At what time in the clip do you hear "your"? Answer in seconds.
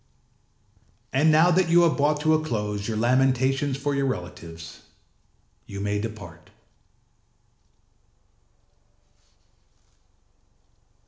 2.87-2.97, 3.93-4.07